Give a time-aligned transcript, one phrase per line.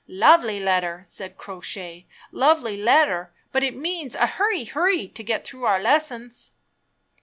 [0.07, 2.07] "Lovely letter!" said Crow Shay.
[2.31, 6.53] "Lovely letter, but it means a hurry hurry to get through our lessons!"